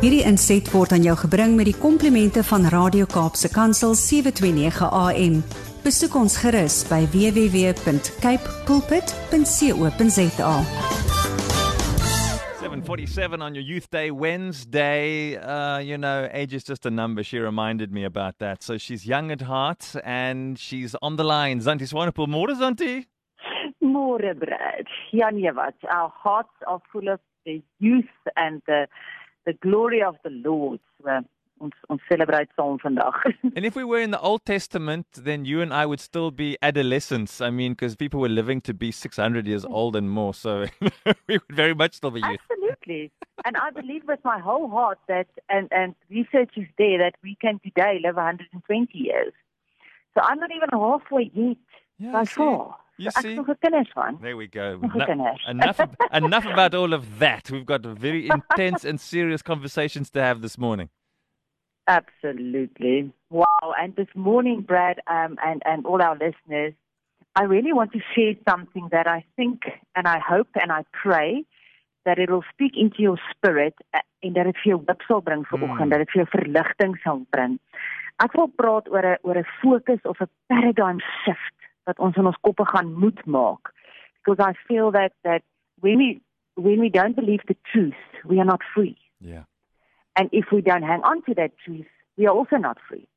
[0.00, 5.34] Hierdie inset word aan jou gebring met die komplimente van Radio Kaapse Kansel 729 AM.
[5.84, 10.54] Besoek ons gerus by www.cape pulpit.co.za.
[12.64, 15.36] 747 on your Youth Day Wednesday.
[15.36, 17.22] Uh, you know, age is just a number.
[17.22, 18.62] She reminded me about that.
[18.62, 21.60] So she's young at heart and she's on the line.
[21.60, 22.26] Zanti Swanepoel.
[22.26, 23.04] More, Zanti?
[23.80, 24.88] More, Brad.
[25.12, 25.76] Ja, nee, wat.
[25.82, 28.88] Our hearts are full of the youth and the
[29.46, 30.80] the glory of the Lord.
[31.02, 31.20] So,
[31.60, 33.16] ons ons celebrate saam vandag.
[33.56, 36.56] and if we were in the Old Testament, then you and I would still be
[36.62, 37.40] adolescents.
[37.40, 39.72] I mean, because people were living to be 600 years mm.
[39.72, 40.32] old and more.
[40.34, 40.66] So
[41.28, 42.40] we would very much still be youth.
[42.50, 43.12] Absolutely.
[43.44, 47.36] and I believe with my whole heart that, and, and research is there, that we
[47.40, 49.32] can today live 120 years.
[50.14, 51.56] So I'm not even halfway yet.
[51.98, 52.76] Yeah, by far.
[53.04, 53.30] You see?
[53.30, 53.90] Ek nog 'n kinders.
[54.20, 54.66] There we go.
[54.76, 55.06] No-
[55.48, 55.80] enough,
[56.22, 57.50] enough about all of that.
[57.50, 60.88] We've got very intense and serious conversations to have this morning.
[61.88, 63.12] Absolutely.
[63.30, 63.74] Wow.
[63.80, 66.74] And this morning, Brad, um, and, and all our listeners,
[67.36, 69.62] I really want to share something that I think
[69.96, 71.44] and I hope and I pray
[72.04, 75.20] that it will speak into your spirit uh, en dat dit vir jou hoop sal
[75.20, 75.90] bring vanoggend, Mm.
[75.90, 77.58] dat dit vir jou verligting sal bring.
[78.24, 82.26] Ek wil praat oor 'n oor 'n fokus of 'n paradigm shift wat ons in
[82.26, 83.72] ons koppe gaan moet maak.
[84.18, 85.42] Because I feel that that
[85.80, 86.20] when we
[86.54, 88.96] when we don't believe the truth, we are not free.
[89.20, 89.44] Yeah.
[90.16, 91.86] And if we don't hang on to that truth,
[92.16, 93.08] we are also not free.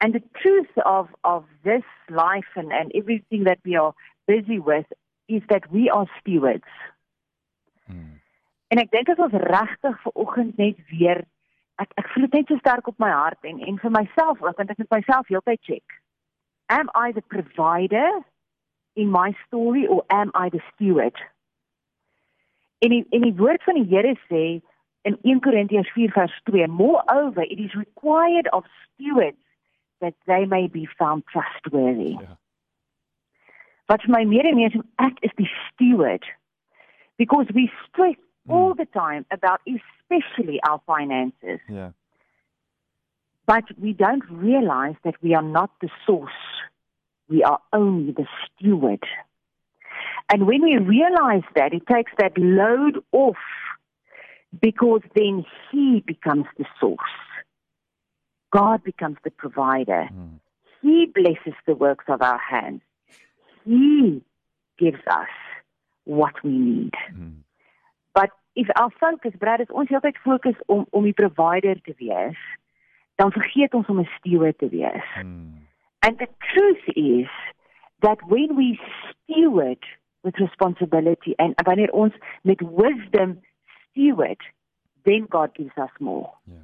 [0.00, 3.94] And the truth of, of this life and, and everything that we are
[4.26, 4.86] busy with
[5.28, 6.70] is that we are stewards.
[7.90, 8.20] Mm.
[8.68, 11.22] En ek dink as ons regtig ver oggend net weer
[11.82, 14.56] ek ek voel dit net so sterk op my hart en en vir myself ook
[14.60, 15.96] want ek moet myself heeltyd check.
[16.68, 18.08] Am I the provider
[18.96, 21.16] in my story or am I the steward?
[22.78, 24.44] En die, en die woord van die Here sê
[25.02, 29.40] in 1 Korintiërs 4 vers 2, moreover it is required of stewards
[30.00, 32.16] that they may be found trustworthy.
[32.20, 32.38] Ja.
[33.86, 36.24] Wat vir my meer en meer is ek is die steward
[37.20, 38.52] because we stress hmm.
[38.52, 41.92] all the time about especially our finances Yeah.
[43.46, 46.32] But we don't realize that we are not the source.
[47.28, 49.04] We are only the steward.
[50.32, 53.36] And when we realize that, it takes that load off
[54.60, 56.98] because then He becomes the source.
[58.50, 60.08] God becomes the provider.
[60.12, 60.40] Mm.
[60.80, 62.82] He blesses the works of our hands.
[63.64, 64.22] He
[64.78, 65.28] gives us
[66.04, 66.92] what we need.
[67.12, 67.36] Mm.
[68.14, 72.38] But if our focus, Brad, is ons heeltyd fokus om om die provider te wees,
[73.14, 75.08] dan vergeet ons om 'n steward te wees.
[75.22, 75.66] Mm.
[75.98, 77.30] And the truth is
[77.98, 79.84] that when we steward
[80.20, 83.40] with responsibility and wanneer ons met wisdom
[83.88, 84.42] steward,
[85.02, 86.30] then God gives us more.
[86.44, 86.56] Yeah.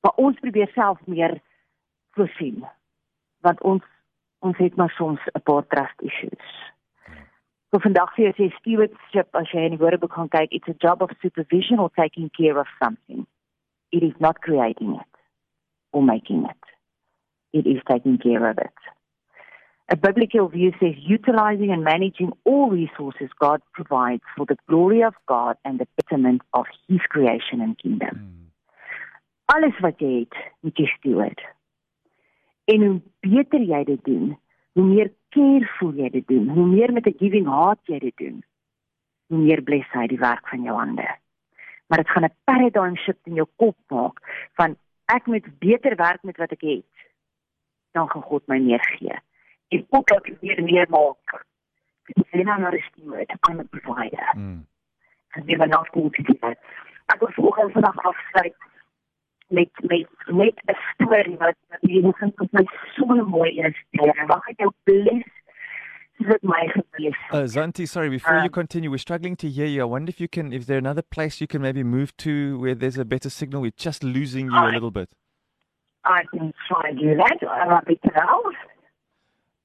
[0.00, 1.40] Maar ons probeer self meer
[2.10, 2.64] voorsien.
[3.40, 3.82] Want ons
[4.38, 6.72] ons het maar soms 'n paar trust issues.
[7.70, 11.02] So vandag sê jy stewardship as jy in die woordeboek gaan kyk, it's a job
[11.02, 13.26] of supervision or taking care of something.
[13.88, 15.19] It is not creating it
[15.92, 16.62] or making it.
[17.52, 18.74] It is taking care of it.
[19.92, 25.14] A biblical view says utilizing and managing all resources God provides for the glory of
[25.26, 28.14] God and the betterment of His creation and kingdom.
[28.14, 28.40] Mm.
[29.52, 31.40] Alles wat jy het, moet jy steward.
[32.70, 34.28] En hoe beter jy dit doen,
[34.78, 38.44] hoe meer careful jy dit doen, hoe meer met 'n giving heart jy dit doen,
[39.26, 41.08] hoe meer bless hy die werk van jou hande.
[41.88, 44.22] Maar dit gaan 'n paradigm shift in jou kop maak
[44.54, 44.76] van
[45.14, 47.06] ek moet beter werk met wat ek het.
[47.92, 49.16] Dan gaan God my meer gee.
[49.68, 51.44] En ook dat ek weer meer maak.
[52.10, 54.66] Ek sê nou maar steward, I'm a provider Mm.
[55.34, 56.58] and we were not going to do that.
[57.06, 58.56] Ek wil vanoggend vandag afsluit
[59.48, 63.76] met met met 'n storie wat jy nog dink wat my so mooi is.
[63.90, 65.29] En mag ek jou bless
[66.28, 66.68] dit my.
[67.32, 69.82] Uh, Zantie, sorry, before you Um, continue, we're struggling to hear you.
[69.82, 72.74] I wonder if you can, if there another place you can maybe move to where
[72.74, 73.62] there's a better signal.
[73.62, 75.08] We're just losing you a little bit.
[76.04, 77.38] I can try and do that.
[77.48, 77.64] I
[78.16, 78.40] now?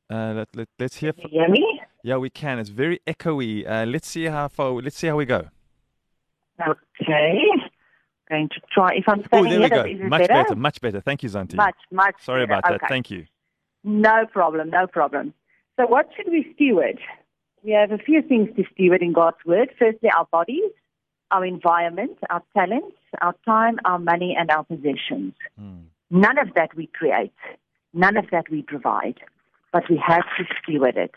[0.10, 1.13] Uh, let, let, let's hear.
[1.13, 1.81] Can you hear me?
[2.04, 2.60] yeah, we can.
[2.60, 3.68] It's very echoey.
[3.69, 4.72] Uh, let's see how far.
[4.74, 5.48] Let's see how we go.
[6.62, 7.40] Okay.
[8.30, 8.90] Going to try.
[8.96, 10.07] If I'm Oh, standing there we go.
[10.07, 10.34] Much better?
[10.34, 10.56] better.
[10.56, 11.02] Much better.
[11.02, 11.56] Thank you, Zantie.
[11.56, 12.16] Much, much.
[12.22, 12.60] Sorry better.
[12.60, 12.90] about that.
[12.90, 13.25] Thank you.
[13.84, 15.34] No problem, no problem.
[15.77, 17.00] So, what should we steward?
[17.63, 19.72] We have a few things to steward in God's Word.
[19.77, 20.72] Firstly, our bodies,
[21.31, 25.33] our environment, our talents, our time, our money, and our possessions.
[25.60, 25.86] Mm.
[26.12, 27.33] None of that we create,
[27.94, 29.19] none of that we provide,
[29.74, 31.16] but we have to steward it.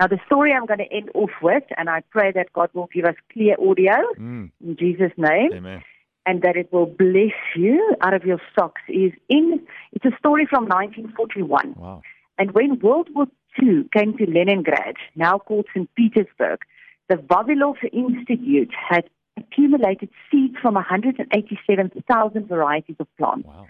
[0.00, 2.88] Now, the story I'm going to end off with, and I pray that God will
[2.92, 4.50] give us clear audio Mm.
[4.64, 5.82] in Jesus' name, Amen.
[6.26, 10.46] and that it will bless you out of your socks is in it's a story
[10.46, 11.74] from 1941.
[11.78, 12.02] Wow.
[12.38, 13.26] And when World War
[13.60, 15.88] II came to Leningrad, now called St.
[15.94, 16.60] Petersburg,
[17.08, 23.66] the Vavilov Institute had accumulated seeds from 187,000 varieties of plants, Wow.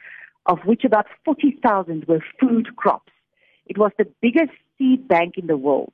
[0.47, 3.13] of which about 40,000 were food crops.
[3.67, 5.93] It was the biggest seed bank in the world.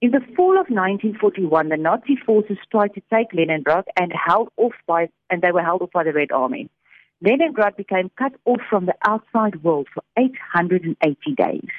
[0.00, 4.74] In the fall of 1941, the Nazi forces tried to take Leningrad and held off
[4.86, 6.68] by, and they were held off by the Red Army.
[7.20, 11.70] Leningrad became cut off from the outside world for 880 days.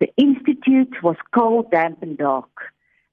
[0.00, 2.50] The institute was cold, damp, and dark,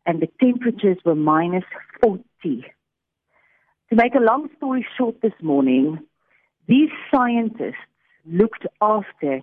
[0.05, 1.63] and the temperatures were minus
[2.01, 2.23] 40.
[2.43, 5.99] To make a long story short this morning,
[6.67, 7.75] these scientists
[8.25, 9.41] looked after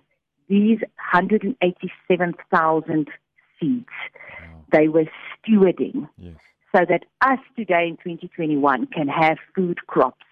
[0.49, 0.79] these
[1.13, 3.07] 187,000
[3.59, 3.85] seeds.
[4.41, 4.65] Wow.
[4.71, 5.05] They were
[5.37, 6.35] stewarding Yes.
[6.75, 10.25] so that us today in 2021 can have food crops.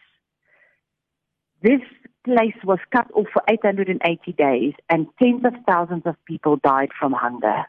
[1.62, 1.82] This
[2.24, 7.14] place was cut off for 880 days and tens of thousands of people died from
[7.14, 7.66] hunger.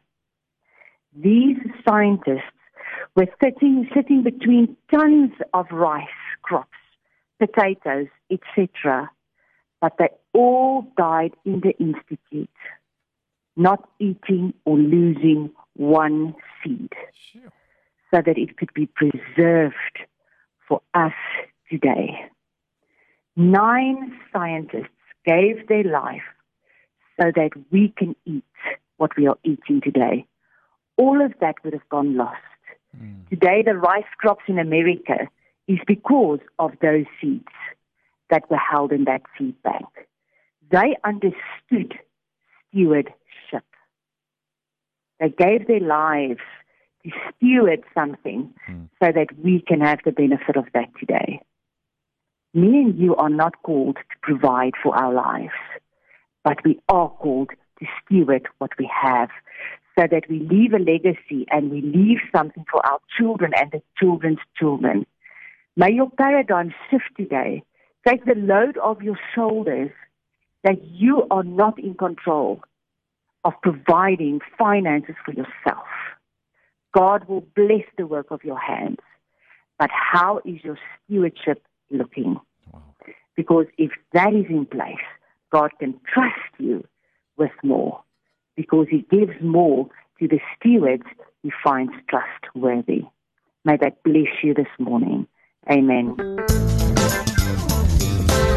[1.15, 2.43] These scientists
[3.17, 6.07] were sitting, sitting between tons of rice
[6.43, 6.69] crops,
[7.39, 9.11] potatoes, etc.,
[9.81, 12.49] but they all died in the institute,
[13.57, 16.93] not eating or losing one seed
[17.33, 17.51] Sure.
[18.15, 20.07] so that it could be preserved
[20.69, 21.13] for us
[21.69, 22.31] today.
[23.37, 24.89] Nine scientists
[25.25, 26.23] gave their life
[27.21, 28.45] so that we can eat
[28.97, 30.27] what we are eating today.
[30.97, 32.37] All of that would have gone lost.
[32.97, 33.29] Mm.
[33.31, 35.29] Today, the rice crops in America
[35.67, 37.49] is because of those seeds
[38.31, 39.87] that were held in that seed bank.
[40.71, 41.99] They understood
[42.69, 43.65] stewardship.
[45.21, 46.41] They gave their lives
[47.05, 48.89] to steward something Mm.
[49.03, 51.41] so that we can have the benefit of that today.
[52.55, 55.55] Me and you are not called to provide for our lives,
[56.45, 59.31] but we are called to steward what we have
[59.99, 63.83] so that we leave a legacy and we leave something for our children and the
[63.99, 65.07] children's children.
[65.77, 67.63] May your paradigm shift today.
[68.07, 69.91] Take the load off your shoulders
[70.65, 72.61] that you are not in control
[73.45, 75.87] of providing finances for yourself.
[76.93, 78.99] God will bless the work of your hands.
[79.79, 82.39] But how is your stewardship looking?
[84.13, 85.07] That is in place,
[85.51, 86.85] God can trust you
[87.37, 88.01] with more.
[88.57, 89.89] Because He gives more
[90.21, 91.05] to the stewards
[91.43, 93.05] He finds trustworthy.
[93.65, 95.27] May that bless you this morning.
[95.71, 96.15] Amen.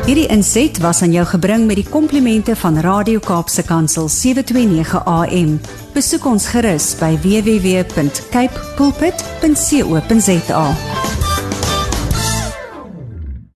[0.05, 5.57] Hierdie inset was aan jou gebring met die komplimente van Radio Kaapse Kansel 729 AM.
[5.97, 10.65] Besoek ons gerus by www.cape pulpit.co.za.